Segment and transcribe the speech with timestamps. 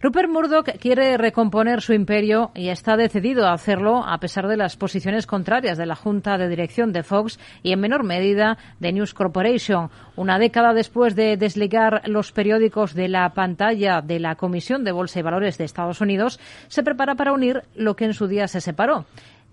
[0.00, 4.76] Rupert Murdoch quiere recomponer su imperio y está decidido a hacerlo a pesar de las
[4.76, 9.12] posiciones contrarias de la Junta de Dirección de Fox y en menor medida de News
[9.12, 9.90] Corporation.
[10.14, 15.18] Una década después de desligar los periódicos de la pantalla de la Comisión de Bolsa
[15.18, 16.38] y Valores de Estados Unidos,
[16.68, 19.04] se prepara para unir lo que en su día se separó.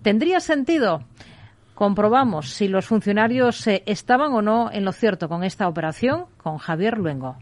[0.03, 1.01] ¿Tendría sentido?
[1.73, 6.59] Comprobamos si los funcionarios eh, estaban o no en lo cierto con esta operación con
[6.59, 7.35] Javier Luengo.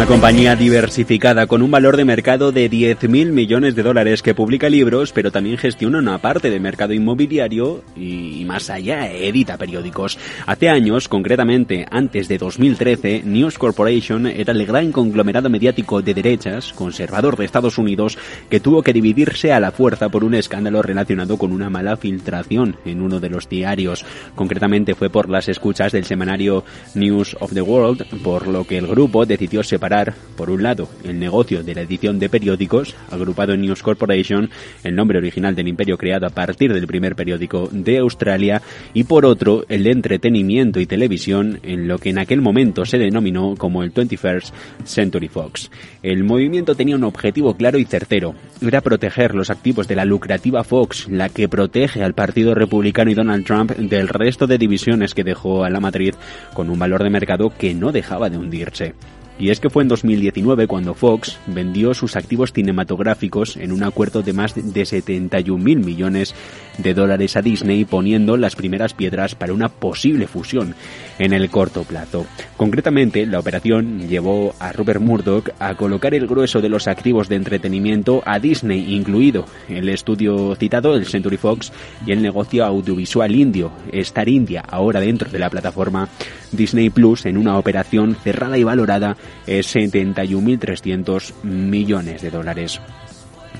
[0.00, 4.70] Una compañía diversificada con un valor de mercado de 10.000 millones de dólares que publica
[4.70, 10.18] libros, pero también gestiona una parte de mercado inmobiliario y, más allá edita periódicos.
[10.46, 16.72] Hace años, concretamente antes de 2013, News Corporation era el gran conglomerado mediático de derechas,
[16.72, 18.16] conservador de Estados Unidos,
[18.48, 22.78] que tuvo que dividirse a la fuerza por un escándalo relacionado con una mala filtración
[22.86, 24.06] en uno de los diarios.
[24.34, 28.86] Concretamente fue por las escuchas del semanario News of the World, por lo que el
[28.86, 29.89] grupo decidió separar
[30.36, 34.48] por un lado, el negocio de la edición de periódicos, agrupado en News Corporation,
[34.84, 38.62] el nombre original del imperio creado a partir del primer periódico de Australia,
[38.94, 42.98] y por otro, el de entretenimiento y televisión, en lo que en aquel momento se
[42.98, 44.52] denominó como el 21st
[44.84, 45.72] Century Fox.
[46.04, 50.62] El movimiento tenía un objetivo claro y certero, era proteger los activos de la lucrativa
[50.62, 55.24] Fox, la que protege al Partido Republicano y Donald Trump del resto de divisiones que
[55.24, 56.14] dejó a la matriz
[56.54, 58.94] con un valor de mercado que no dejaba de hundirse.
[59.40, 64.20] Y es que fue en 2019 cuando Fox vendió sus activos cinematográficos en un acuerdo
[64.20, 66.34] de más de 71 mil millones
[66.78, 70.74] de dólares a Disney, poniendo las primeras piedras para una posible fusión
[71.18, 72.26] en el corto plazo.
[72.56, 77.36] Concretamente, la operación llevó a Rupert Murdoch a colocar el grueso de los activos de
[77.36, 81.72] entretenimiento a Disney, incluido el estudio citado, el Century Fox,
[82.06, 86.08] y el negocio audiovisual indio, Star India, ahora dentro de la plataforma
[86.52, 89.16] Disney Plus, en una operación cerrada y valorada
[89.46, 92.80] 71.300 millones de dólares.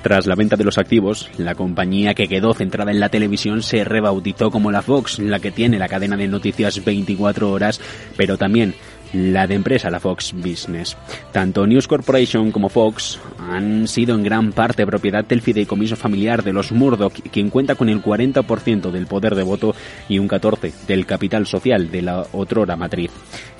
[0.01, 3.83] Tras la venta de los activos, la compañía que quedó centrada en la televisión se
[3.83, 7.79] rebautizó como la Fox, la que tiene la cadena de noticias 24 horas,
[8.17, 8.73] pero también
[9.13, 10.97] la de empresa, la Fox Business.
[11.31, 16.53] Tanto News Corporation como Fox han sido en gran parte propiedad del fideicomiso familiar de
[16.53, 19.75] los Murdoch, quien cuenta con el 40% del poder de voto
[20.07, 23.11] y un 14% del capital social de la otrora matriz.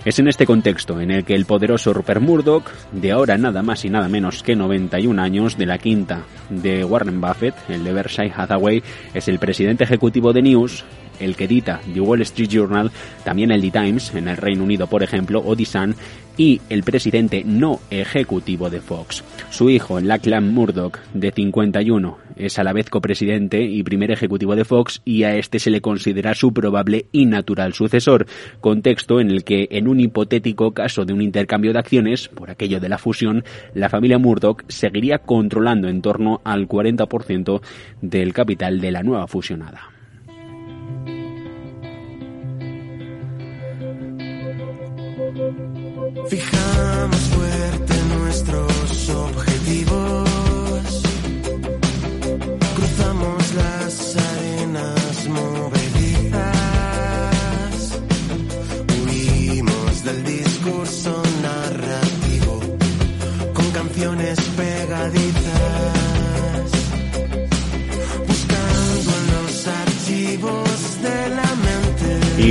[0.03, 3.85] Es en este contexto en el que el poderoso Rupert Murdoch, de ahora nada más
[3.85, 8.33] y nada menos que 91 años, de la quinta de Warren Buffett, el de Berkshire
[8.35, 8.81] Hathaway,
[9.13, 10.83] es el presidente ejecutivo de News,
[11.19, 12.91] el que edita The Wall Street Journal,
[13.23, 15.55] también el The Times en el Reino Unido, por ejemplo, o
[16.37, 19.23] y el presidente no ejecutivo de Fox.
[19.49, 24.65] Su hijo, Lachlan Murdoch, de 51, es a la vez copresidente y primer ejecutivo de
[24.65, 28.25] Fox y a este se le considera su probable y natural sucesor,
[28.59, 32.79] contexto en el que en un hipotético caso de un intercambio de acciones, por aquello
[32.79, 37.61] de la fusión, la familia Murdoch seguiría controlando en torno al 40%
[38.01, 39.90] del capital de la nueva fusionada.
[46.31, 47.70] Fijamos fuerte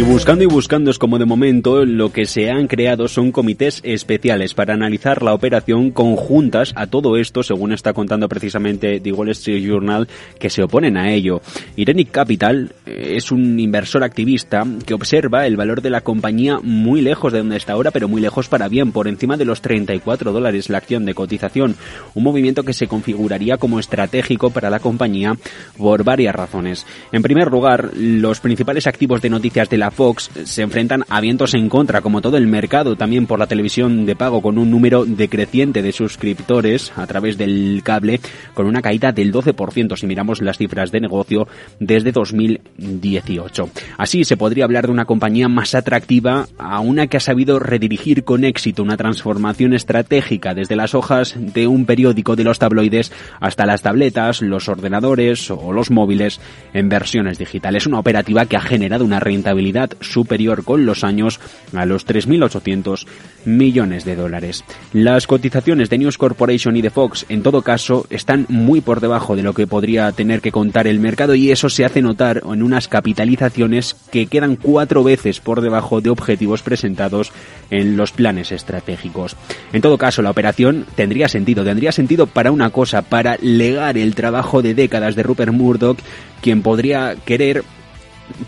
[0.01, 3.83] Y buscando y buscando es como de momento lo que se han creado son comités
[3.85, 9.29] especiales para analizar la operación conjuntas a todo esto, según está contando precisamente The Wall
[9.29, 10.09] Street Journal,
[10.39, 11.43] que se oponen a ello.
[11.77, 17.03] Irenic Capital eh, es un inversor activista que observa el valor de la compañía muy
[17.03, 20.33] lejos de donde está ahora, pero muy lejos para bien, por encima de los 34
[20.33, 21.77] dólares la acción de cotización,
[22.15, 25.35] un movimiento que se configuraría como estratégico para la compañía
[25.77, 26.87] por varias razones.
[27.13, 31.55] En primer lugar, los principales activos de noticias de la Fox se enfrentan a vientos
[31.55, 35.05] en contra, como todo el mercado, también por la televisión de pago, con un número
[35.05, 38.21] decreciente de suscriptores a través del cable,
[38.55, 41.49] con una caída del 12% si miramos las cifras de negocio
[41.79, 43.71] desde 2018.
[43.99, 48.25] Así se podría hablar de una compañía más atractiva a una que ha sabido redirigir
[48.25, 53.67] con éxito una transformación estratégica desde las hojas de un periódico de los tabloides hasta
[53.67, 56.41] las tabletas, los ordenadores o los móviles
[56.73, 57.87] en versiones digitales.
[57.87, 61.41] Una operativa que ha generado una rentabilidad superior con los años
[61.75, 63.07] a los 3.800
[63.45, 64.65] millones de dólares.
[64.93, 69.37] Las cotizaciones de News Corporation y de Fox, en todo caso, están muy por debajo
[69.37, 72.63] de lo que podría tener que contar el mercado y eso se hace notar en
[72.63, 77.33] unas capitalizaciones que quedan cuatro veces por debajo de objetivos presentados
[77.71, 79.37] en los planes estratégicos.
[79.73, 84.15] En todo caso, la operación tendría sentido, tendría sentido para una cosa, para legar el
[84.15, 85.99] trabajo de décadas de Rupert Murdoch,
[86.41, 87.65] quien podría querer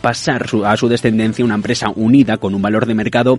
[0.00, 3.38] pasar a su descendencia una empresa unida con un valor de mercado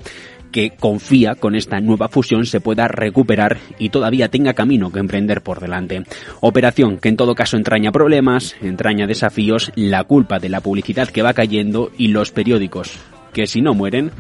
[0.51, 5.42] que confía con esta nueva fusión se pueda recuperar y todavía tenga camino que emprender
[5.42, 6.04] por delante.
[6.42, 11.24] Operación que en todo caso entraña problemas, entraña desafíos, la culpa de la publicidad que
[11.24, 12.92] va cayendo y los periódicos
[13.34, 14.12] que si no mueren,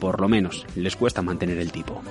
[0.00, 2.02] por lo menos les cuesta mantener el tipo.